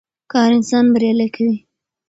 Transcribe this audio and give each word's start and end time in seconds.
کار 0.31 0.49
انسان 0.57 0.85
بريالی 0.93 1.27
کوي. 1.35 1.57